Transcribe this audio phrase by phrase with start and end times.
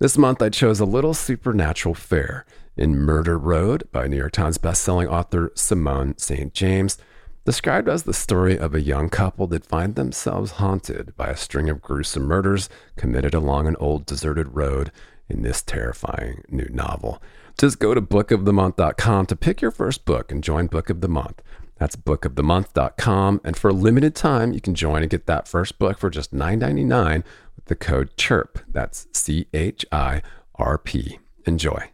[0.00, 4.56] This month I chose A Little Supernatural Fair in Murder Road by New York Times
[4.56, 6.54] bestselling author Simone St.
[6.54, 6.98] James,
[7.44, 11.68] described as the story of a young couple that find themselves haunted by a string
[11.68, 14.92] of gruesome murders committed along an old deserted road
[15.28, 17.20] in this terrifying new novel.
[17.58, 21.42] Just go to bookofthemonth.com to pick your first book and join Book of the Month.
[21.78, 23.40] That's bookofthemonth.com.
[23.44, 26.34] And for a limited time, you can join and get that first book for just
[26.34, 27.24] $9.99
[27.56, 28.62] with the code CHIRP.
[28.68, 30.22] That's C H I
[30.56, 31.18] R P.
[31.46, 31.90] Enjoy.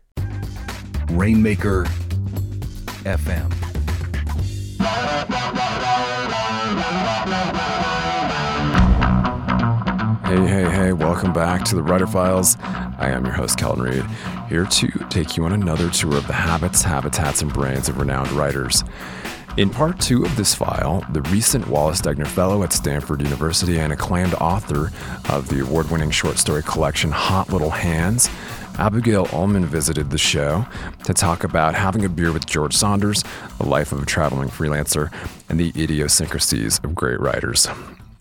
[1.10, 1.84] Rainmaker
[3.04, 3.52] FM.
[10.24, 12.56] Hey, hey, hey, welcome back to the Writer Files.
[12.60, 14.04] I am your host, Kelton Reid,
[14.48, 18.32] here to take you on another tour of the habits, habitats, and brains of renowned
[18.32, 18.82] writers.
[19.56, 23.92] In part two of this file, the recent Wallace Stegner Fellow at Stanford University and
[23.92, 24.90] acclaimed author
[25.28, 28.28] of the award winning short story collection Hot Little Hands,
[28.80, 30.66] Abigail Ulman visited the show
[31.04, 33.22] to talk about having a beer with George Saunders,
[33.58, 35.12] the life of a traveling freelancer,
[35.48, 37.68] and the idiosyncrasies of great writers.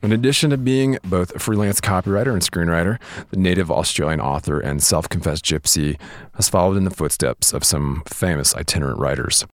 [0.03, 2.99] In addition to being both a freelance copywriter and screenwriter,
[3.31, 5.97] the native Australian author and self confessed gypsy
[6.35, 9.47] has followed in the footsteps of some famous itinerant writers.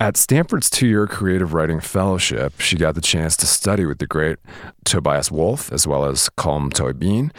[0.00, 4.06] At Stanford's two year creative writing fellowship, she got the chance to study with the
[4.06, 4.38] great
[4.84, 7.30] Tobias Wolff, as well as Colm Tóibín.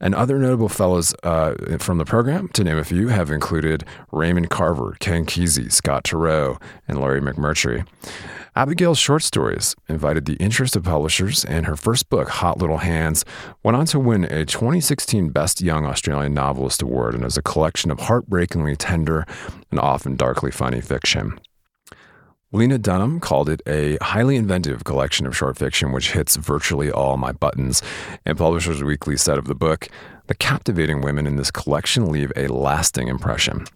[0.00, 4.50] And other notable fellows uh, from the program, to name a few, have included Raymond
[4.50, 7.86] Carver, Ken Kesey, Scott Turow, and Larry McMurtry.
[8.56, 13.24] Abigail's short stories invited the interest of publishers, and her first book, Hot Little Hands,
[13.62, 17.92] went on to win a 2016 Best Young Australian Novelist Award and is a collection
[17.92, 19.24] of heartbreakingly tender
[19.70, 21.38] and often darkly funny fiction.
[22.52, 27.16] Lena Dunham called it a highly inventive collection of short fiction which hits virtually all
[27.16, 27.80] my buttons.
[28.26, 29.88] And Publishers Weekly said of the book,
[30.26, 33.66] the captivating women in this collection leave a lasting impression.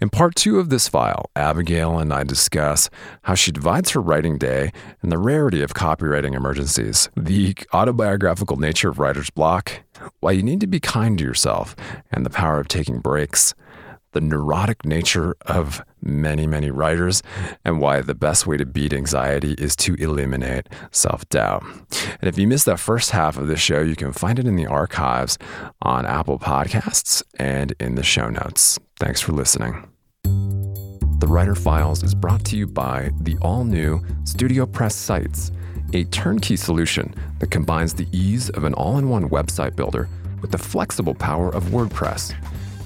[0.00, 2.88] In part two of this file, Abigail and I discuss
[3.22, 4.70] how she divides her writing day
[5.02, 9.82] and the rarity of copywriting emergencies, the autobiographical nature of writer's block,
[10.20, 11.74] why you need to be kind to yourself,
[12.12, 13.54] and the power of taking breaks
[14.12, 17.22] the neurotic nature of many, many writers,
[17.64, 21.62] and why the best way to beat anxiety is to eliminate self doubt.
[22.20, 24.56] And if you missed that first half of the show, you can find it in
[24.56, 25.38] the archives
[25.82, 28.78] on Apple Podcasts and in the show notes.
[28.98, 29.88] Thanks for listening.
[30.24, 35.52] The Writer Files is brought to you by the all new StudioPress Sites,
[35.92, 40.08] a turnkey solution that combines the ease of an all in one website builder
[40.40, 42.34] with the flexible power of WordPress.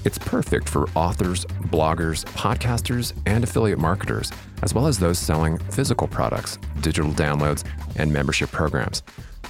[0.05, 6.07] It's perfect for authors, bloggers, podcasters, and affiliate marketers, as well as those selling physical
[6.07, 7.63] products, digital downloads,
[7.95, 9.01] and membership programs.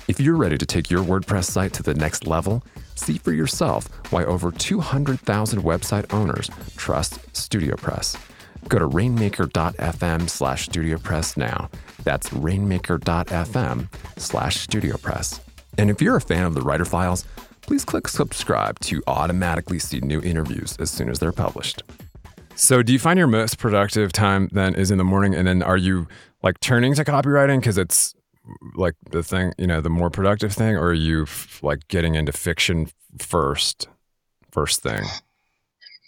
[0.08, 2.64] If you're ready to take your WordPress site to the next level,
[2.96, 8.18] see for yourself why over 200,000 website owners trust StudioPress.
[8.70, 11.70] Go to rainmaker.fm slash StudioPress now.
[12.04, 15.42] That's rainmaker.fm slash StudioPress.
[15.78, 17.26] And if you're a fan of the Writer Files,
[17.66, 21.84] please click subscribe to automatically see new interviews as soon as they're published.
[22.56, 25.36] So, do you find your most productive time then is in the morning?
[25.36, 26.08] And then are you
[26.42, 28.16] like turning to copywriting because it's
[28.76, 32.16] like the thing, you know, the more productive thing, or are you f- like getting
[32.16, 33.90] into fiction first,
[34.52, 35.04] first thing?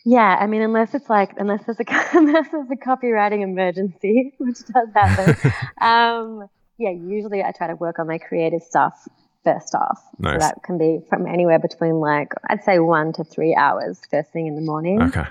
[0.05, 1.85] Yeah, I mean, unless it's like, unless there's a
[2.17, 5.35] unless there's a copywriting emergency, which does happen.
[5.81, 9.07] um, yeah, usually I try to work on my creative stuff
[9.43, 10.01] first off.
[10.19, 10.33] Nice.
[10.33, 14.31] So that can be from anywhere between like I'd say one to three hours first
[14.31, 15.01] thing in the morning.
[15.01, 15.25] Okay.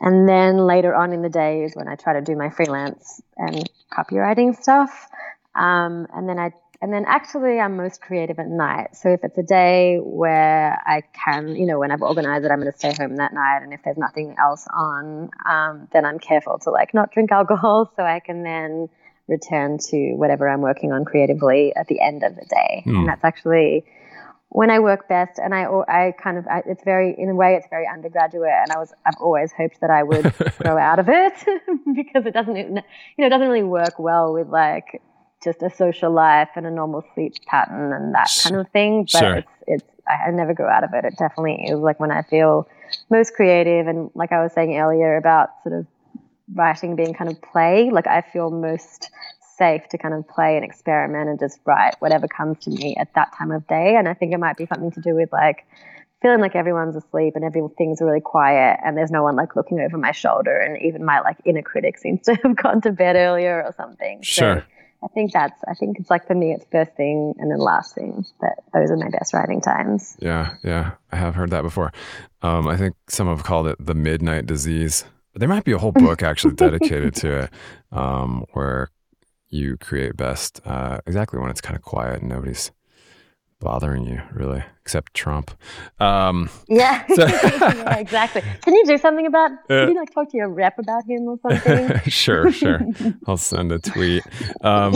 [0.00, 3.22] And then later on in the day is when I try to do my freelance
[3.36, 5.08] and copywriting stuff.
[5.54, 8.96] Um, and then I and then actually I'm most creative at night.
[8.96, 12.58] So if it's a day where I can, you know, when I've organized it, I'm
[12.58, 16.18] going to stay home that night, and if there's nothing else on, um, then I'm
[16.18, 18.88] careful to like not drink alcohol, so I can then
[19.32, 22.84] return to whatever I'm working on creatively at the end of the day.
[22.86, 22.98] Mm.
[22.98, 23.84] And that's actually
[24.50, 25.38] when I work best.
[25.38, 28.52] And I, I kind of, I, it's very, in a way, it's very undergraduate.
[28.52, 31.32] And I was, I've always hoped that I would grow out of it
[31.94, 32.82] because it doesn't, you know,
[33.18, 35.00] it doesn't really work well with like
[35.42, 39.08] just a social life and a normal sleep pattern and that kind of thing.
[39.10, 39.36] But sure.
[39.36, 41.04] it's, it's, I, I never grew out of it.
[41.04, 42.68] It definitely is like when I feel
[43.10, 43.86] most creative.
[43.86, 45.86] And like I was saying earlier about sort of
[46.54, 49.10] writing being kind of play, like I feel most
[49.56, 53.12] safe to kind of play and experiment and just write whatever comes to me at
[53.14, 53.96] that time of day.
[53.96, 55.66] And I think it might be something to do with like
[56.22, 59.98] feeling like everyone's asleep and everything's really quiet and there's no one like looking over
[59.98, 63.62] my shoulder and even my like inner critic seems to have gone to bed earlier
[63.62, 64.22] or something.
[64.22, 64.60] Sure.
[64.60, 64.62] So
[65.04, 67.94] I think that's I think it's like for me it's first thing and then last
[67.94, 70.16] thing that those are my best writing times.
[70.20, 70.92] Yeah, yeah.
[71.10, 71.92] I have heard that before.
[72.42, 75.04] Um, I think some have called it the midnight disease.
[75.34, 77.50] There might be a whole book actually dedicated to it,
[77.90, 78.90] um, where
[79.52, 82.72] you create best uh, exactly when it's kind of quiet and nobody's
[83.60, 85.52] bothering you really except trump
[86.00, 87.06] um, yeah.
[87.14, 87.98] So yeah.
[87.98, 91.04] exactly can you do something about uh, can you like talk to your rep about
[91.04, 92.80] him or something sure sure
[93.28, 94.24] i'll send a tweet
[94.62, 94.94] um,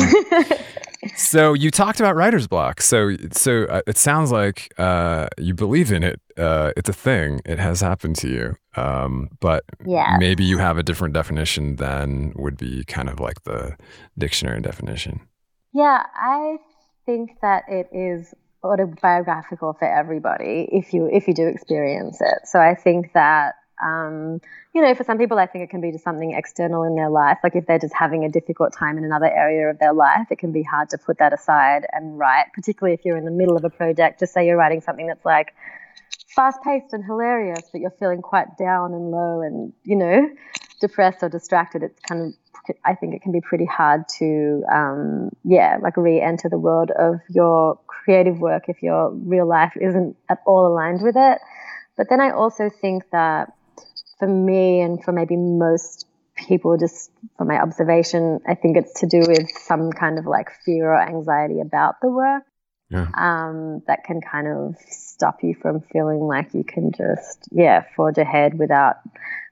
[1.16, 2.80] so you talked about writer's block.
[2.80, 6.20] So so uh, it sounds like uh, you believe in it.
[6.36, 7.40] Uh, it's a thing.
[7.44, 8.56] It has happened to you.
[8.80, 10.16] Um, but yeah.
[10.18, 13.76] maybe you have a different definition than would be kind of like the
[14.18, 15.20] dictionary definition.
[15.72, 16.58] Yeah, I
[17.06, 22.38] think that it is autobiographical for everybody if you if you do experience it.
[22.44, 24.40] So I think that um,
[24.74, 27.10] you know, for some people, I think it can be just something external in their
[27.10, 27.38] life.
[27.42, 30.38] Like if they're just having a difficult time in another area of their life, it
[30.38, 33.56] can be hard to put that aside and write, particularly if you're in the middle
[33.56, 34.20] of a project.
[34.20, 35.54] Just say you're writing something that's like
[36.34, 40.28] fast paced and hilarious, but you're feeling quite down and low and, you know,
[40.80, 41.82] depressed or distracted.
[41.82, 46.20] It's kind of, I think it can be pretty hard to, um, yeah, like re
[46.20, 51.02] enter the world of your creative work if your real life isn't at all aligned
[51.02, 51.38] with it.
[51.96, 53.52] But then I also think that
[54.18, 59.06] for me and for maybe most people, just from my observation, I think it's to
[59.06, 62.44] do with some kind of like fear or anxiety about the work.
[62.88, 63.08] Yeah.
[63.14, 68.16] Um, that can kind of stop you from feeling like you can just, yeah, forge
[68.16, 68.96] ahead without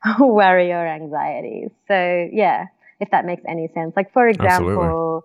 [0.21, 1.67] worry or anxiety.
[1.89, 2.67] So, yeah,
[3.01, 3.95] if that makes any sense.
[3.97, 5.25] Like, for example,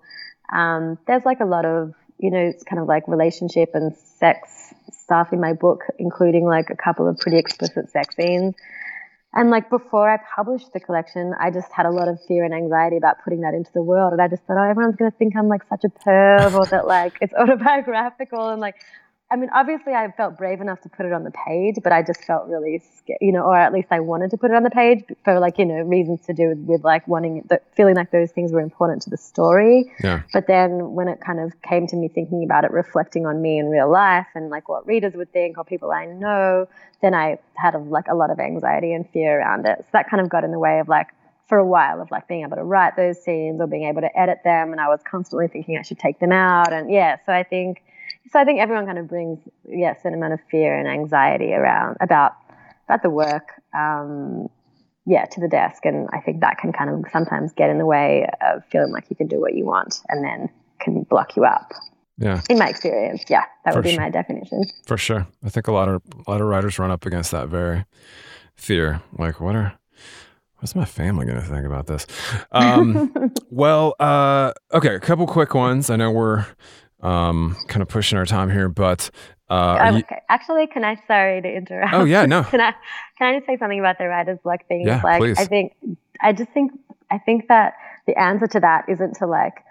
[0.52, 4.74] um, there's like a lot of, you know, it's kind of like relationship and sex
[4.92, 8.56] stuff in my book, including like a couple of pretty explicit sex scenes.
[9.34, 12.54] And like before I published the collection, I just had a lot of fear and
[12.54, 14.12] anxiety about putting that into the world.
[14.12, 16.66] And I just thought, oh, everyone's going to think I'm like such a perv or
[16.66, 18.50] that like it's autobiographical.
[18.50, 18.76] And like,
[19.32, 22.02] I mean, obviously I felt brave enough to put it on the page, but I
[22.02, 24.64] just felt really scared, you know, or at least I wanted to put it on
[24.64, 27.96] the page for like, you know, reasons to do with, with like wanting, the, feeling
[27.96, 29.92] like those things were important to the story.
[30.04, 30.24] Yeah.
[30.34, 33.60] But then when it kind of came to me thinking about it, reflecting on me
[33.60, 36.68] in real life and like what readers would think or people I know,
[37.04, 39.78] then I had a, like a lot of anxiety and fear around it.
[39.80, 41.10] So that kind of got in the way of like,
[41.48, 44.20] for a while of like being able to write those scenes or being able to
[44.20, 44.72] edit them.
[44.72, 46.72] And I was constantly thinking I should take them out.
[46.72, 47.84] And yeah, so I think
[48.32, 51.54] so I think everyone kind of brings, yeah, a certain amount of fear and anxiety
[51.54, 52.34] around about
[52.86, 54.48] about the work, um,
[55.06, 57.86] yeah, to the desk, and I think that can kind of sometimes get in the
[57.86, 60.50] way of feeling like you can do what you want, and then
[60.80, 61.72] can block you up.
[62.18, 62.42] Yeah.
[62.50, 64.02] In my experience, yeah, that would be sure.
[64.02, 64.66] my definition.
[64.86, 67.48] For sure, I think a lot of a lot of writers run up against that
[67.48, 67.86] very
[68.56, 69.02] fear.
[69.18, 69.80] Like, what are
[70.60, 72.06] What's my family going to think about this?
[72.52, 75.90] Um, well, uh, okay, a couple quick ones.
[75.90, 76.46] I know we're
[77.02, 79.10] um, kind of pushing our time here, but
[79.50, 80.00] uh, you...
[80.00, 80.22] okay.
[80.30, 80.98] Actually, can I?
[81.08, 81.94] Sorry to interrupt.
[81.94, 82.44] Oh yeah, no.
[82.50, 82.74] can I?
[83.18, 84.86] Can I just say something about the writer's block thing?
[84.86, 85.40] Yeah, like, please.
[85.40, 85.76] I think,
[86.22, 86.72] I just think,
[87.10, 87.74] I think that
[88.06, 89.64] the answer to that isn't to like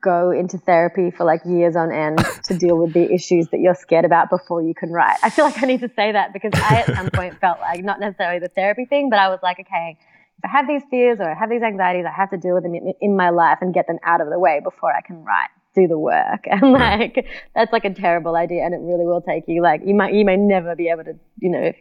[0.00, 3.74] go into therapy for like years on end to deal with the issues that you're
[3.74, 5.18] scared about before you can write.
[5.22, 7.84] I feel like I need to say that because I at some point felt like
[7.84, 9.98] not necessarily the therapy thing, but I was like, okay,
[10.38, 12.64] if I have these fears or I have these anxieties, I have to deal with
[12.64, 15.50] them in my life and get them out of the way before I can write
[15.74, 16.44] do the work.
[16.52, 19.94] And like that's like a terrible idea and it really will take you like you
[19.94, 21.72] might you may never be able to you know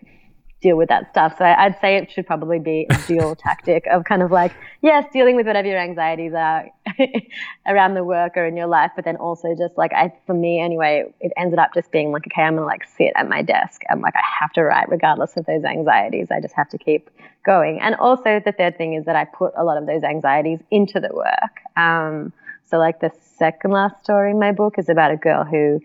[0.62, 1.34] deal with that stuff.
[1.38, 5.06] So i'd say it should probably be a dual tactic of kind of like yes
[5.12, 6.70] dealing with whatever your anxieties are
[7.68, 10.60] around the work or in your life but then also just like i for me
[10.60, 13.82] anyway it ended up just being like okay i'm gonna like sit at my desk
[13.90, 16.28] and like i have to write regardless of those anxieties.
[16.32, 17.10] I just have to keep
[17.46, 17.80] going.
[17.82, 21.00] And also the third thing is that i put a lot of those anxieties into
[21.00, 21.62] the work.
[21.76, 22.34] Um,
[22.66, 25.80] so like the second last story in my book is about a girl who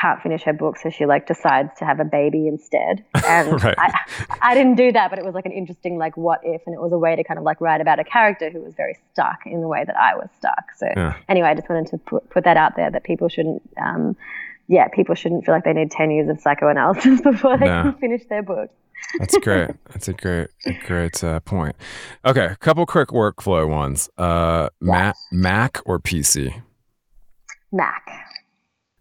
[0.00, 3.04] can't finish her book, so she like decides to have a baby instead.
[3.30, 3.74] And right.
[3.78, 3.92] I,
[4.42, 6.80] I didn't do that, but it was like an interesting like what if, and it
[6.80, 9.40] was a way to kind of like write about a character who was very stuck
[9.46, 10.64] in the way that I was stuck.
[10.76, 11.16] So yeah.
[11.28, 13.62] anyway, I just wanted to put put that out there that people shouldn't.
[13.80, 14.16] Um,
[14.66, 17.82] yeah, people shouldn't feel like they need 10 years of psychoanalysis before they no.
[17.82, 18.70] can finish their book.
[19.18, 19.70] That's great.
[19.90, 21.76] That's a great, a great uh, point.
[22.24, 24.08] Okay, a couple quick workflow ones.
[24.16, 24.88] Uh, yes.
[24.88, 26.62] Mac, Mac or PC?
[27.72, 28.02] Mac.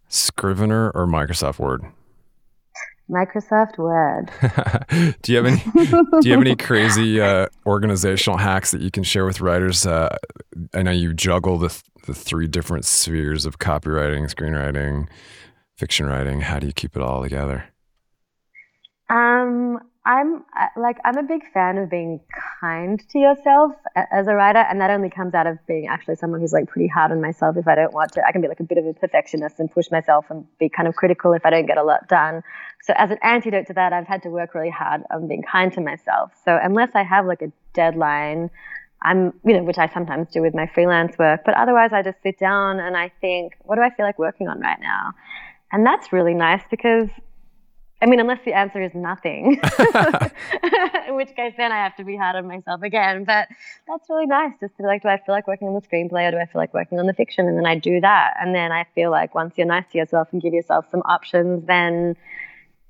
[0.08, 1.84] Scrivener or Microsoft Word?
[3.10, 4.30] Microsoft Word.
[5.22, 5.58] do you have any
[6.22, 9.86] Do you have any crazy uh, organizational hacks that you can share with writers?
[9.86, 10.16] Uh,
[10.74, 15.08] I know you juggle the th- the three different spheres of copywriting, screenwriting,
[15.76, 16.42] fiction writing.
[16.42, 17.66] How do you keep it all together?
[19.10, 22.20] Um, I'm uh, like I'm a big fan of being
[22.60, 26.42] kind to yourself as a writer, and that only comes out of being actually someone
[26.42, 27.58] who's like pretty hard on myself.
[27.58, 29.72] If I don't want to, I can be like a bit of a perfectionist and
[29.72, 32.42] push myself and be kind of critical if I don't get a lot done.
[32.82, 35.72] So as an antidote to that, I've had to work really hard on being kind
[35.74, 36.32] to myself.
[36.44, 38.50] So unless I have like a deadline,
[39.04, 42.18] I'm you know which I sometimes do with my freelance work, but otherwise I just
[42.24, 45.12] sit down and I think, what do I feel like working on right now?
[45.72, 47.10] And that's really nice because
[48.02, 49.60] I mean, unless the answer is nothing,
[51.08, 53.26] in which case then I have to be hard on myself again.
[53.26, 53.50] But
[53.88, 56.28] that's really nice just to be like, do I feel like working on the screenplay
[56.28, 57.48] or do I feel like working on the fiction?
[57.48, 58.36] And then I do that.
[58.40, 61.68] And then I feel like once you're nice to yourself and give yourself some options,
[61.68, 62.16] then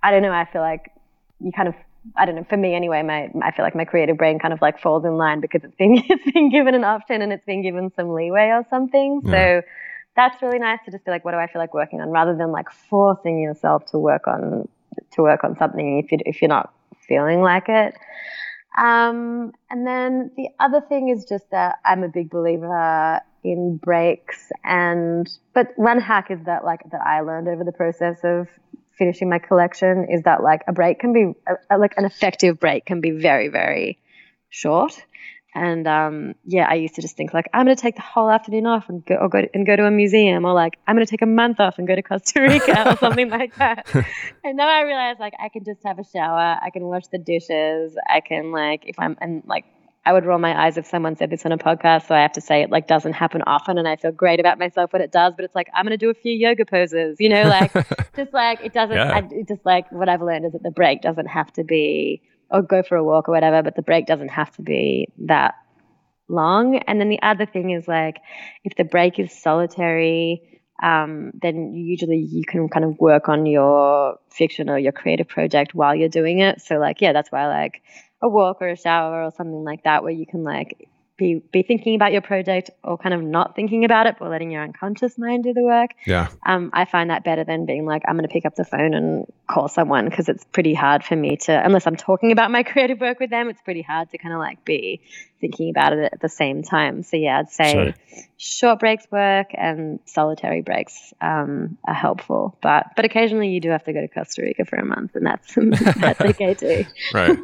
[0.03, 0.91] I don't know, I feel like
[1.39, 1.75] you kind of
[2.15, 4.61] I don't know, for me anyway, my I feel like my creative brain kind of
[4.61, 7.63] like falls in line because it's been it's been given an option and it's been
[7.63, 9.21] given some leeway or something.
[9.25, 9.31] Yeah.
[9.31, 9.67] So
[10.15, 12.35] that's really nice to just be like, what do I feel like working on, rather
[12.35, 14.67] than like forcing yourself to work on
[15.11, 16.73] to work on something if you if you're not
[17.07, 17.95] feeling like it.
[18.77, 24.51] Um, and then the other thing is just that I'm a big believer in breaks
[24.63, 28.47] and but one hack is that like that I learned over the process of
[28.97, 31.33] finishing my collection is that like a break can be
[31.69, 33.97] a, like an effective break can be very very
[34.49, 35.01] short
[35.55, 38.29] and um, yeah, I used to just think like I'm going to take the whole
[38.29, 40.95] afternoon off and go, or go to, and go to a museum, or like I'm
[40.95, 43.87] going to take a month off and go to Costa Rica or something like that.
[44.43, 47.17] And now I realize like I can just have a shower, I can wash the
[47.17, 49.65] dishes, I can like if I'm and like
[50.05, 52.31] I would roll my eyes if someone said this on a podcast, so I have
[52.33, 55.11] to say it like doesn't happen often, and I feel great about myself when it
[55.11, 55.33] does.
[55.35, 57.73] But it's like I'm going to do a few yoga poses, you know, like
[58.15, 58.95] just like it doesn't.
[58.95, 59.13] Yeah.
[59.13, 62.61] I, just like what I've learned is that the break doesn't have to be or
[62.61, 65.55] go for a walk or whatever, but the break doesn't have to be that
[66.27, 66.77] long.
[66.77, 68.17] And then the other thing is like
[68.63, 74.17] if the break is solitary, um, then usually you can kind of work on your
[74.29, 76.61] fiction or your creative project while you're doing it.
[76.61, 77.81] So like yeah, that's why like
[78.21, 81.61] a walk or a shower or something like that where you can like be be
[81.61, 85.17] thinking about your project or kind of not thinking about it, but letting your unconscious
[85.19, 85.91] mind do the work.
[86.07, 86.29] Yeah.
[86.45, 88.95] Um, I find that better than being like, I'm going to pick up the phone
[88.95, 92.63] and call someone because it's pretty hard for me to, unless I'm talking about my
[92.71, 95.01] creative work with them, it's pretty hard to kind of like be
[95.39, 97.03] thinking about it at the same time.
[97.03, 98.23] So yeah, I'd say sure.
[98.37, 103.83] short breaks work and solitary breaks um, are helpful, but but occasionally you do have
[103.85, 105.55] to go to Costa Rica for a month, and that's
[105.99, 106.85] that's okay too.
[107.13, 107.37] right.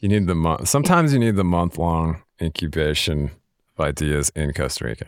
[0.00, 0.68] You need the month.
[0.68, 3.30] Sometimes you need the month long incubation
[3.76, 5.06] of ideas in Costa Rica.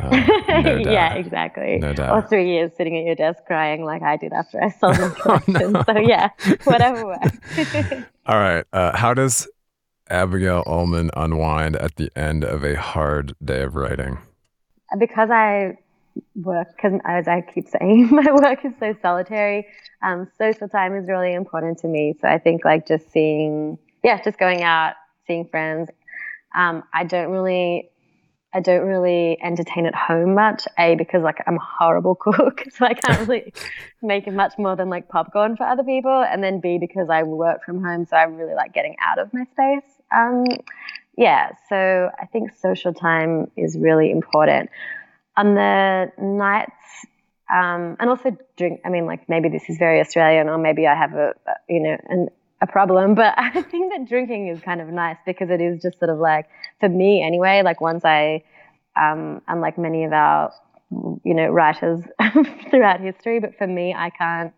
[0.00, 0.10] Uh,
[0.48, 1.78] no yeah, exactly.
[1.78, 2.10] No doubt.
[2.10, 5.10] Or three years sitting at your desk crying like I did after I sold the
[5.10, 5.56] collection.
[5.56, 5.82] oh, no.
[5.84, 6.30] So yeah,
[6.64, 7.38] whatever works.
[8.26, 8.64] All right.
[8.72, 9.48] Uh, how does
[10.10, 14.18] Abigail Ulman unwind at the end of a hard day of writing?
[14.98, 15.76] Because I
[16.34, 19.66] work, because as I keep saying, my work is so solitary.
[20.02, 22.14] Um, social time is really important to me.
[22.20, 24.94] So I think like just seeing, yeah, just going out,
[25.26, 25.90] seeing friends,
[26.58, 27.90] um, I don't really
[28.52, 30.66] I don't really entertain at home much.
[30.78, 33.52] A because like I'm a horrible cook, so I can't really
[34.02, 36.24] make it much more than like popcorn for other people.
[36.28, 39.32] And then B because I work from home, so I really like getting out of
[39.32, 39.90] my space.
[40.14, 40.44] Um,
[41.16, 44.70] yeah, so I think social time is really important.
[45.36, 46.72] On the nights,
[47.52, 48.80] um, and also drink.
[48.84, 51.80] I mean, like maybe this is very Australian, or maybe I have a, a you
[51.80, 52.28] know an
[52.60, 53.14] a problem.
[53.14, 56.18] But I think that drinking is kind of nice because it is just sort of
[56.18, 56.46] like,
[56.80, 58.44] for me anyway, like once I,
[59.00, 60.52] um, unlike many of our,
[60.90, 62.02] you know, writers
[62.70, 64.52] throughout history, but for me, I can't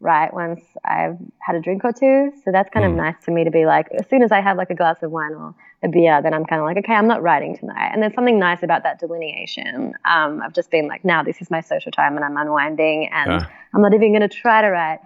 [0.00, 2.32] write once I've had a drink or two.
[2.44, 2.90] So that's kind mm.
[2.90, 5.02] of nice for me to be like, as soon as I have like a glass
[5.02, 7.90] of wine or a beer, then I'm kind of like, okay, I'm not writing tonight.
[7.92, 9.94] And there's something nice about that delineation.
[10.04, 13.30] Um, I've just been like, now this is my social time and I'm unwinding and
[13.30, 13.46] yeah.
[13.74, 15.00] I'm not even going to try to write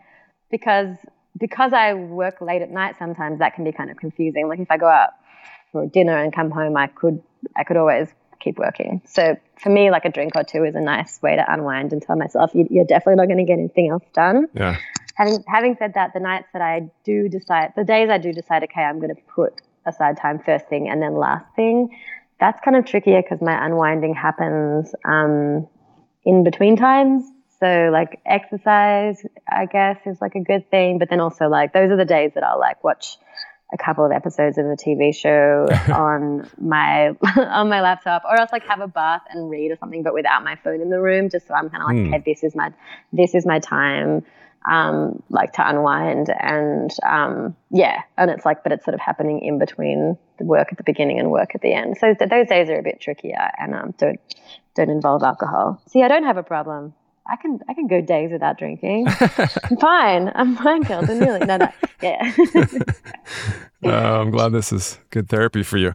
[0.51, 0.97] because
[1.39, 4.49] because I work late at night sometimes that can be kind of confusing.
[4.49, 5.11] Like if I go out
[5.73, 7.23] for dinner and come home, I could
[7.57, 8.09] I could always
[8.41, 9.03] keep working.
[9.05, 12.03] So for me, like a drink or two is a nice way to unwind and
[12.03, 14.47] tell myself you, are definitely not going to get anything else done.
[14.55, 14.77] Yeah.
[15.15, 18.63] Having having said that, the nights that I do decide, the days I do decide,
[18.65, 21.97] okay, I'm going to put aside time first thing and then last thing.
[22.39, 25.67] That's kind of trickier because my unwinding happens um,
[26.25, 27.25] in between times.
[27.61, 30.99] So like exercise, I guess, is like a good thing.
[30.99, 33.19] But then also like those are the days that I'll like watch
[33.73, 38.51] a couple of episodes of a TV show on my on my laptop, or else
[38.53, 41.29] like have a bath and read or something, but without my phone in the room,
[41.29, 42.09] just so I'm kind of like, mm.
[42.09, 42.73] okay, this is my
[43.13, 44.25] this is my time,
[44.71, 49.41] um, like to unwind and um, yeah, and it's like, but it's sort of happening
[49.43, 51.97] in between the work at the beginning and work at the end.
[51.99, 54.21] So th- those days are a bit trickier and um, don't
[54.75, 55.83] don't involve alcohol.
[55.89, 56.95] See, I don't have a problem.
[57.29, 59.07] I can I can go days without drinking.
[59.21, 60.33] I'm fine.
[60.35, 61.21] I'm fine, Kelton.
[61.21, 61.69] Really, no, no,
[62.03, 62.33] yeah.
[63.85, 65.93] uh, I'm glad this is good therapy for you.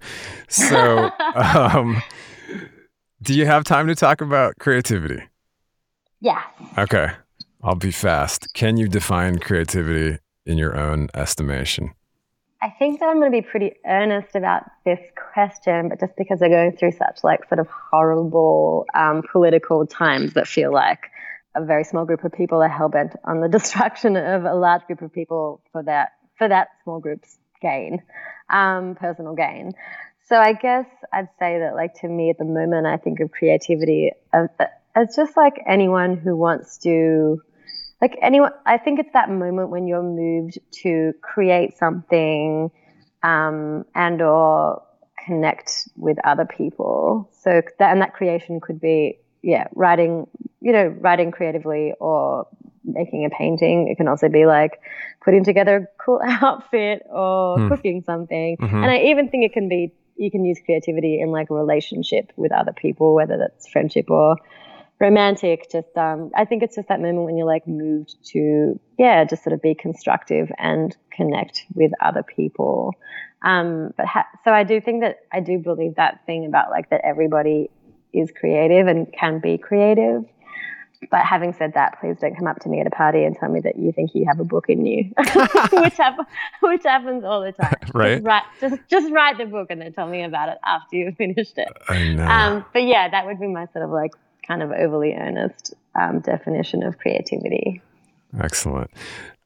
[0.48, 2.02] So, um,
[3.22, 5.24] do you have time to talk about creativity?
[6.22, 6.42] Yeah.
[6.78, 7.10] Okay,
[7.64, 8.54] I'll be fast.
[8.54, 11.94] Can you define creativity in your own estimation?
[12.62, 15.00] I think that I'm going to be pretty earnest about this
[15.34, 20.34] question, but just because they're going through such like sort of horrible um, political times
[20.36, 21.10] that feel like
[21.56, 24.84] a very small group of people are hell bent on the destruction of a large
[24.84, 28.02] group of people for that for that small group's gain,
[28.50, 29.74] um, personal gain.
[30.28, 33.32] So I guess I'd say that like to me at the moment, I think of
[33.32, 34.50] creativity as,
[35.16, 37.42] just like anyone who wants to
[38.00, 42.70] like anyone i think it's that moment when you're moved to create something
[43.24, 44.84] um, and or
[45.26, 50.26] connect with other people so that and that creation could be yeah writing
[50.62, 52.48] you know writing creatively or
[52.84, 54.80] making a painting it can also be like
[55.24, 57.68] putting together a cool outfit or hmm.
[57.68, 58.76] cooking something mm-hmm.
[58.76, 62.32] and i even think it can be you can use creativity in like a relationship
[62.36, 64.38] with other people whether that's friendship or
[65.04, 65.70] romantic.
[65.70, 69.44] Just um, I think it's just that moment when you're like moved to yeah, just
[69.44, 72.94] sort of be constructive and connect with other people.
[73.44, 76.90] Um, but ha- so I do think that I do believe that thing about like
[76.90, 77.70] that everybody
[78.14, 80.26] is creative and can be creative.
[81.12, 83.50] But having said that, please don't come up to me at a party and tell
[83.50, 86.26] me that you think you have a book in you, which, happen,
[86.62, 87.76] which happens all the time.
[87.94, 88.16] Right.
[88.16, 91.16] Just write, just, just write the book and then tell me about it after you've
[91.16, 91.68] finished it.
[91.90, 92.26] I know.
[92.26, 94.12] Um, but yeah, that would be my sort of like
[94.48, 97.82] kind of overly earnest um, definition of creativity.
[98.40, 98.90] Excellent.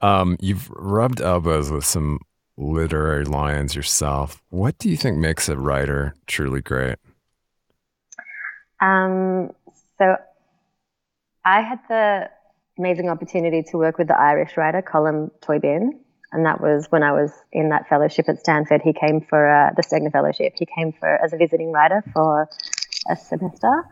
[0.01, 2.19] Um, you've rubbed elbows with some
[2.57, 4.41] literary lions yourself.
[4.49, 6.97] What do you think makes a writer truly great?
[8.79, 9.51] Um,
[9.97, 10.15] so
[11.45, 12.29] I had the
[12.77, 15.89] amazing opportunity to work with the Irish writer Colm Tóibín,
[16.31, 18.81] and that was when I was in that fellowship at Stanford.
[18.83, 20.53] He came for uh, the Stegner Fellowship.
[20.57, 22.49] He came for as a visiting writer for
[23.09, 23.85] a semester,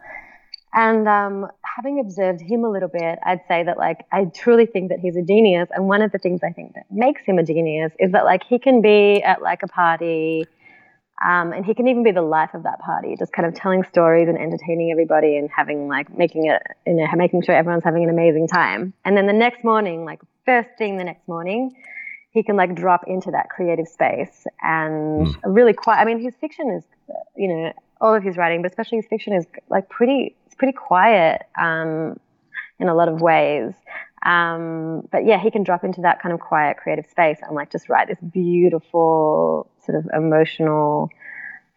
[0.73, 4.89] and um, having observed him a little bit, I'd say that like I truly think
[4.89, 5.69] that he's a genius.
[5.71, 8.43] And one of the things I think that makes him a genius is that like
[8.47, 10.45] he can be at like a party,
[11.23, 13.83] um, and he can even be the life of that party, just kind of telling
[13.83, 18.03] stories and entertaining everybody and having like making it, you know, making sure everyone's having
[18.03, 18.93] an amazing time.
[19.05, 21.71] And then the next morning, like first thing the next morning,
[22.31, 25.35] he can like drop into that creative space and mm.
[25.45, 26.01] really quiet.
[26.01, 26.83] I mean, his fiction is,
[27.37, 30.73] you know, all of his writing, but especially his fiction is like pretty it's pretty
[30.73, 32.19] quiet um,
[32.77, 33.73] in a lot of ways.
[34.25, 37.71] Um, but yeah, he can drop into that kind of quiet, creative space and like
[37.71, 41.09] just write this beautiful, sort of emotional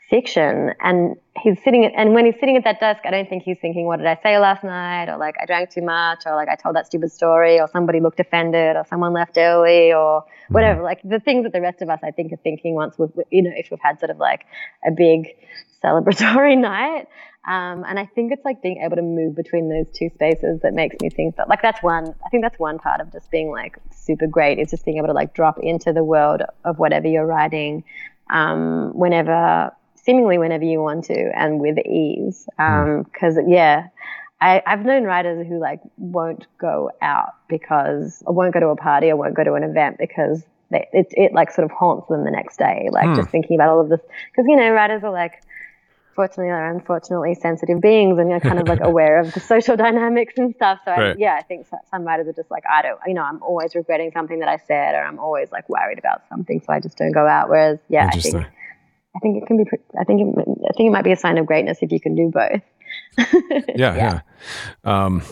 [0.09, 0.73] fiction.
[0.81, 3.59] And he's sitting, at, and when he's sitting at that desk, I don't think he's
[3.61, 6.49] thinking, "What did I say last night?" or like, "I drank too much," or like,
[6.49, 10.79] "I told that stupid story," or somebody looked offended, or someone left early, or whatever.
[10.79, 10.85] Mm-hmm.
[10.85, 13.43] Like the things that the rest of us, I think, are thinking once we've, you
[13.43, 14.47] know, if we've had sort of like
[14.87, 15.29] a big
[15.83, 17.07] celebratory night.
[17.47, 20.75] Um, and I think it's like being able to move between those two spaces that
[20.75, 23.51] makes me think that like that's one I think that's one part of just being
[23.51, 27.07] like super great is just being able to like drop into the world of whatever
[27.07, 27.85] you're writing
[28.29, 29.73] um, whenever
[30.05, 33.41] seemingly whenever you want to and with ease because hmm.
[33.41, 33.89] um, yeah
[34.41, 38.77] I, have known writers who like won't go out because or won't go to a
[38.77, 42.09] party or won't go to an event because they, it, it like sort of haunts
[42.09, 43.15] them the next day like hmm.
[43.15, 45.43] just thinking about all of this because you know writers are like
[46.19, 50.35] fortunately or unfortunately sensitive beings and you're kind of like aware of the social dynamics
[50.37, 50.81] and stuff.
[50.85, 51.15] So right.
[51.15, 53.77] I, yeah, I think some writers are just like, I don't, you know, I'm always
[53.77, 56.61] regretting something that I said, or I'm always like worried about something.
[56.67, 57.49] So I just don't go out.
[57.49, 58.45] Whereas, yeah, I think,
[59.19, 59.65] I think it can be,
[59.99, 62.15] I think it, I think it might be a sign of greatness if you can
[62.15, 62.63] do both.
[63.19, 63.25] yeah.
[63.77, 63.95] Yeah.
[63.97, 64.21] yeah.
[64.85, 65.23] Um,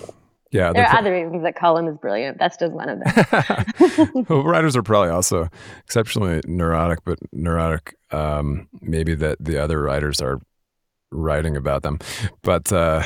[0.51, 2.39] yeah, there are other reasons that Colm is brilliant.
[2.39, 4.25] That's just one of them.
[4.29, 5.51] well, writers are probably also
[5.85, 7.95] exceptionally neurotic, but neurotic.
[8.11, 10.41] Um, maybe that the other writers are
[11.11, 11.99] writing about them.
[12.43, 13.03] But uh,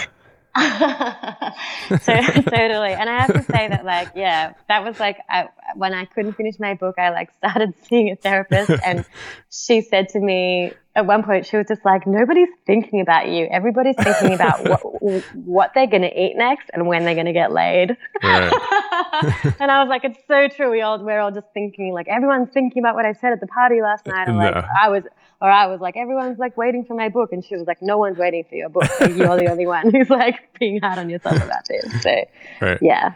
[0.58, 2.92] so, totally.
[2.92, 6.32] And I have to say that, like, yeah, that was like I, when I couldn't
[6.32, 9.04] finish my book, I like started seeing a therapist, and
[9.50, 13.46] she said to me at one point, she was just like, "Nobody's thinking about you.
[13.50, 14.68] Everybody's thinking about
[15.00, 18.52] what what they're going to eat next and when they're going to get laid." Right.
[19.60, 20.70] and I was like, "It's so true.
[20.70, 23.46] We all we're all just thinking like everyone's thinking about what I said at the
[23.46, 25.04] party last night, and like I was."
[25.42, 27.96] Or I was like, everyone's like waiting for my book, and she was like, no
[27.96, 28.84] one's waiting for your book.
[29.00, 32.02] you're the only one who's like being hard on yourself about this.
[32.02, 32.14] So,
[32.60, 32.78] right.
[32.82, 33.14] yeah.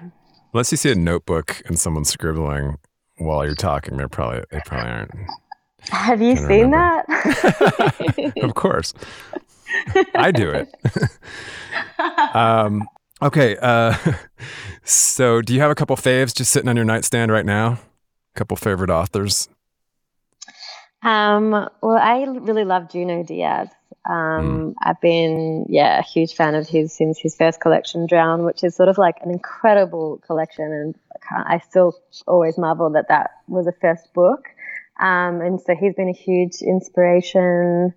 [0.54, 2.78] Unless you see a notebook and someone's scribbling
[3.18, 5.10] while you're talking, they're probably they probably aren't.
[5.90, 6.76] Have you seen remember.
[6.76, 7.03] that?
[8.42, 8.94] of course,
[10.14, 10.74] I do it.
[12.34, 12.88] um,
[13.22, 13.94] okay, uh,
[14.84, 17.72] so do you have a couple faves just sitting on your nightstand right now?
[18.34, 19.48] A couple favorite authors
[21.04, 23.68] um, well, I really love Junot Diaz.
[24.08, 24.74] Um, mm.
[24.82, 28.74] I've been, yeah, a huge fan of his since his first collection, Drown, which is
[28.74, 30.72] sort of like an incredible collection.
[30.72, 30.94] And
[31.30, 31.94] I still
[32.26, 34.48] always marvel that that was a first book.
[35.00, 37.94] Um, and so he's been a huge inspiration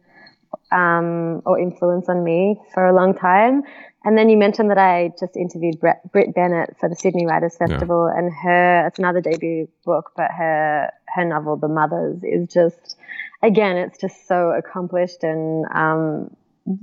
[0.71, 3.63] um, or influence on me for a long time.
[4.03, 8.09] And then you mentioned that I just interviewed Brit Bennett for the Sydney Writers Festival,
[8.09, 8.19] yeah.
[8.19, 12.95] and her it's another debut book, but her her novel The Mothers is just
[13.43, 16.35] again, it's just so accomplished and um,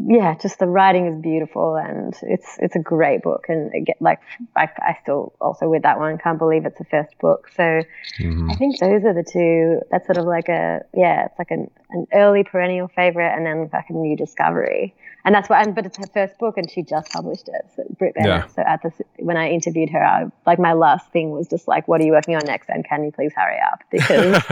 [0.07, 4.19] yeah, just the writing is beautiful and it's it's a great book and get like
[4.57, 7.51] I, I still also with that one can't believe it's the first book.
[7.55, 7.83] So
[8.19, 8.51] mm-hmm.
[8.51, 9.81] I think those are the two.
[9.91, 13.69] That's sort of like a yeah, it's like an, an early perennial favorite and then
[13.75, 14.95] like a new discovery.
[15.27, 17.67] And that's why, and, but it's her first book and she just published it.
[17.77, 18.29] So Brit Bennett.
[18.29, 18.47] Yeah.
[18.49, 21.87] So at the when I interviewed her, I, like my last thing was just like,
[21.89, 24.43] "What are you working on next?" And can you please hurry up because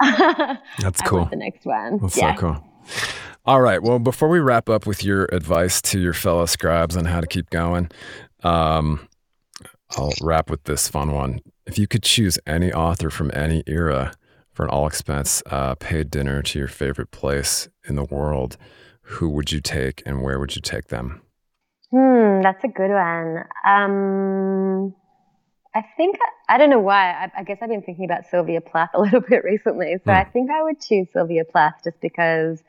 [0.80, 1.26] that's cool.
[1.26, 1.98] the next one.
[1.98, 2.34] That's yeah.
[2.34, 2.64] so cool.
[3.44, 3.82] All right.
[3.82, 7.26] Well, before we wrap up with your advice to your fellow scribes on how to
[7.26, 7.90] keep going,
[8.44, 9.08] um,
[9.96, 11.40] I'll wrap with this fun one.
[11.66, 14.12] If you could choose any author from any era
[14.52, 18.56] for an all expense uh, paid dinner to your favorite place in the world,
[19.02, 21.22] who would you take and where would you take them?
[21.90, 23.44] Hmm, that's a good one.
[23.66, 24.94] Um,
[25.74, 26.16] I think
[26.48, 27.10] I don't know why.
[27.10, 30.14] I, I, guess I've been thinking about Sylvia Plath a little bit recently, so mm.
[30.14, 32.62] I think I would choose Sylvia Plath just because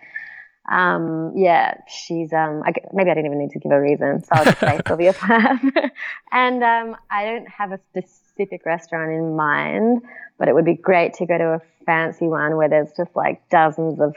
[0.72, 4.30] um, yeah, she's um, I, maybe I didn't even need to give a reason, so
[4.32, 5.62] I'll just say Sylvia Plath.
[6.32, 10.02] and um, I don't have a specific restaurant in mind,
[10.38, 13.48] but it would be great to go to a fancy one where there's just like
[13.50, 14.16] dozens of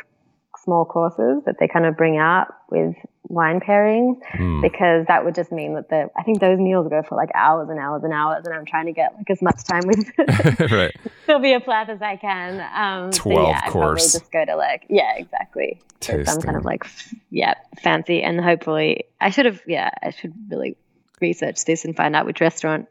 [0.66, 2.94] small courses that they kind of bring out with
[3.28, 4.62] wine pairings mm.
[4.62, 7.68] because that would just mean that the I think those meals go for like hours
[7.70, 10.10] and hours and hours and I'm trying to get like as much time with
[10.72, 10.94] right.
[11.24, 12.60] Sylvia Plath as I can.
[12.60, 14.12] Um, Twelve so yeah, course.
[14.12, 16.84] just go to like yeah exactly some kind of like
[17.30, 20.76] yeah fancy and hopefully I should have yeah I should really
[21.20, 22.88] research this and find out which restaurant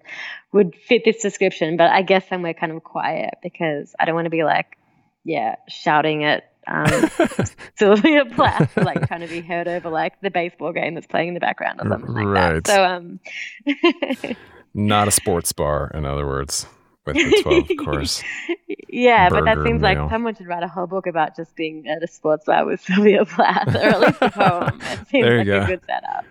[0.51, 4.25] would fit this description but I guess somewhere kind of quiet because I don't want
[4.25, 4.77] to be like
[5.23, 7.09] yeah shouting at um,
[7.77, 11.33] Sylvia Plath, like trying to be heard over like the baseball game that's playing in
[11.33, 12.63] the background or something like right.
[12.63, 12.67] that.
[12.67, 14.35] So, um,
[14.73, 16.67] not a sports bar, in other words,
[17.05, 18.23] with the 12 course.
[18.89, 19.95] yeah, but that seems meal.
[19.95, 22.81] like someone should write a whole book about just being at a sports bar with
[22.81, 24.81] Sylvia Plath, or at least a poem.
[24.81, 25.61] It seems there you like go.
[25.61, 26.25] a good setup.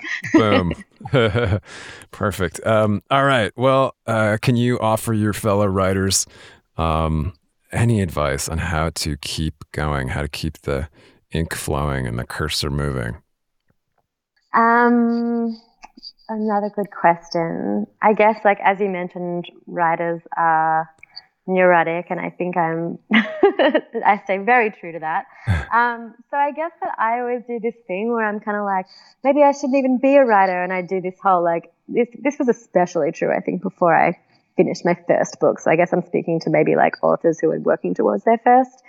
[1.13, 1.61] Boom.
[2.11, 2.65] Perfect.
[2.67, 3.53] Um, all right.
[3.57, 6.27] Well, uh, can you offer your fellow writers
[6.77, 7.35] um,
[7.75, 10.89] any advice on how to keep going, how to keep the
[11.33, 13.17] ink flowing and the cursor moving?
[14.55, 15.61] Um,
[16.29, 17.87] another good question.
[18.01, 20.89] I guess, like as you mentioned, writers are
[21.47, 22.99] neurotic, and I think I'm.
[23.13, 25.27] I stay very true to that.
[25.75, 28.87] Um, so I guess that I always do this thing where I'm kind of like,
[29.25, 32.07] maybe I shouldn't even be a writer, and I do this whole like this.
[32.17, 34.17] This was especially true, I think, before I
[34.57, 35.61] finished my first book.
[35.61, 38.83] So I guess I'm speaking to maybe like authors who are working towards their first,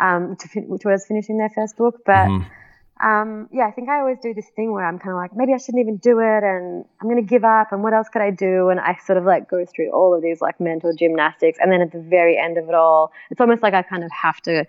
[0.00, 2.02] um, to, towards finishing their first book.
[2.06, 3.06] But mm-hmm.
[3.06, 5.52] um, yeah, I think I always do this thing where I'm kind of like, maybe
[5.52, 8.22] I shouldn't even do it, and I'm going to give up, and what else could
[8.22, 8.68] I do?
[8.68, 11.80] And I sort of like go through all of these like mental gymnastics, and then
[11.80, 14.64] at the very end of it all, it's almost like I kind of have to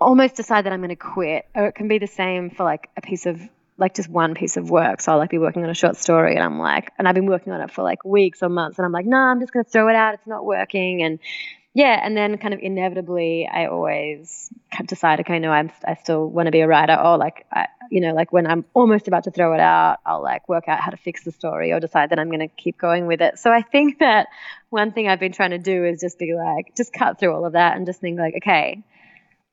[0.00, 2.88] almost decide that I'm going to quit, or it can be the same for like
[2.96, 3.40] a piece of
[3.78, 5.00] like just one piece of work.
[5.00, 7.26] So I'll like be working on a short story and I'm like, and I've been
[7.26, 9.52] working on it for like weeks or months and I'm like, no, nah, I'm just
[9.52, 10.14] going to throw it out.
[10.14, 11.02] It's not working.
[11.02, 11.20] And
[11.74, 12.00] yeah.
[12.02, 14.50] And then kind of inevitably I always
[14.84, 18.00] decide, okay, no, I'm, I still want to be a writer or like, I, you
[18.00, 20.90] know, like when I'm almost about to throw it out, I'll like work out how
[20.90, 23.38] to fix the story or decide that I'm going to keep going with it.
[23.38, 24.26] So I think that
[24.70, 27.46] one thing I've been trying to do is just be like, just cut through all
[27.46, 28.82] of that and just think like, okay,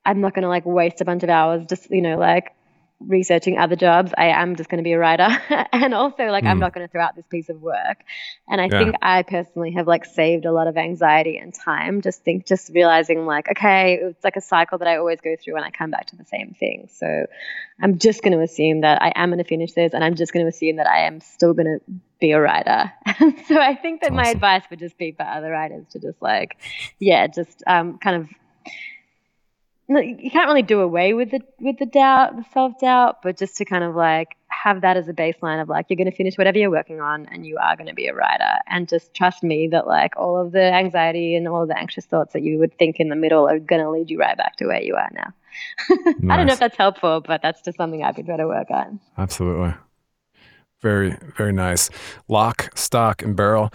[0.04, 2.55] I'm not going to like waste a bunch of hours just, you know, like
[3.00, 5.28] researching other jobs, I am just going to be a writer.
[5.74, 6.48] and also, like, mm.
[6.48, 6.62] I'm hmm.
[6.62, 8.04] not going to throw out this piece of work.
[8.48, 8.78] And I yeah.
[8.78, 12.02] think I personally have like saved a lot of anxiety and time.
[12.02, 15.56] Just think, just realizing, like, okay, it's like a cycle that I always go through
[15.56, 16.90] when I come back to the same thing.
[16.94, 17.26] So
[17.82, 20.34] I'm just going to assume that I am going to finish this and I'm just
[20.34, 22.92] going to assume that I am still going to be a writer.
[23.48, 24.16] so I think that awesome.
[24.16, 26.58] my advice would just be for other writers to just like,
[27.00, 28.30] yeah, just um, kind of
[29.88, 33.58] you can't really do away with the with the doubt, the self doubt, but just
[33.58, 36.38] to kind of like have that as a baseline of like you're going to finish
[36.38, 39.44] whatever you're working on and you are going to be a writer and just trust
[39.44, 42.58] me that like all of the anxiety and all of the anxious thoughts that you
[42.58, 44.96] would think in the middle are going to lead you right back to where you
[44.96, 45.34] are now.
[45.90, 46.16] nice.
[46.30, 48.72] I don't know if that's helpful, but that's just something I've been trying to work
[48.72, 49.00] on.
[49.18, 49.76] Absolutely.
[50.82, 51.90] Very, very nice.
[52.28, 53.72] Lock, stock, and barrel.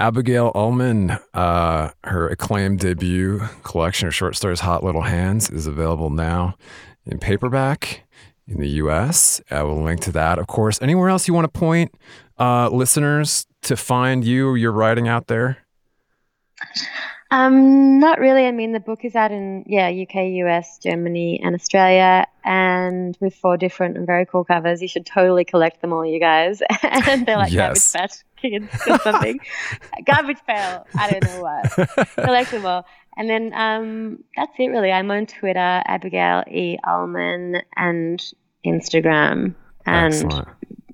[0.00, 6.08] Abigail Ulman, uh, her acclaimed debut collection of short stories, Hot Little Hands, is available
[6.08, 6.56] now
[7.04, 8.08] in paperback
[8.48, 9.42] in the US.
[9.50, 10.80] I will link to that, of course.
[10.80, 11.94] Anywhere else you want to point
[12.38, 15.58] uh, listeners to find you, or your writing out there?
[17.30, 18.46] Um, not really.
[18.46, 20.14] I mean, the book is out in yeah UK,
[20.46, 24.80] US, Germany, and Australia, and with four different and very cool covers.
[24.80, 26.62] You should totally collect them all, you guys.
[26.82, 27.92] and they're like yes.
[27.92, 29.40] garbage patch kids or something.
[30.04, 30.86] garbage pail.
[30.96, 32.08] I don't know what.
[32.14, 32.86] collect them all.
[33.16, 34.92] And then um, that's it, really.
[34.92, 36.78] I'm on Twitter, Abigail E.
[36.84, 38.22] Ulman, and
[38.64, 39.54] Instagram.
[39.86, 40.48] And Excellent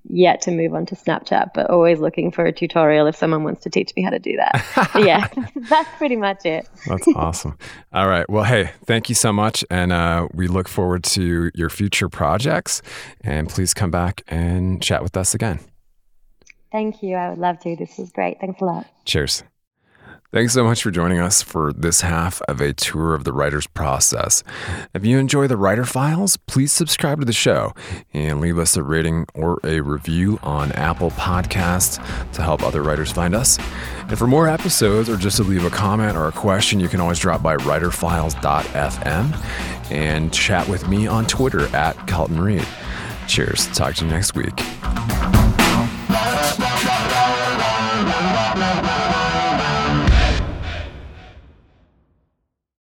[0.09, 3.63] yet to move on to Snapchat, but always looking for a tutorial if someone wants
[3.63, 4.93] to teach me how to do that.
[4.97, 5.29] yeah,
[5.69, 6.69] that's pretty much it.
[6.87, 7.57] that's awesome.
[7.93, 8.29] All right.
[8.29, 9.65] Well, hey, thank you so much.
[9.71, 12.83] And uh, we look forward to your future projects.
[13.23, 15.61] And please come back and chat with us again.
[16.77, 17.17] Thank you.
[17.17, 17.75] I would love to.
[17.75, 18.39] This was great.
[18.39, 18.87] Thanks a lot.
[19.07, 19.43] Cheers.
[20.31, 23.67] Thanks so much for joining us for this half of a tour of the writer's
[23.67, 24.45] process.
[24.93, 27.73] If you enjoy the Writer Files, please subscribe to the show
[28.13, 31.97] and leave us a rating or a review on Apple Podcasts
[32.35, 33.59] to help other writers find us.
[34.09, 37.01] And for more episodes or just to leave a comment or a question, you can
[37.01, 42.69] always drop by writerfiles.fm and chat with me on Twitter at Kelton Reid.
[43.29, 43.67] Cheers.
[43.69, 44.61] Talk to you next week.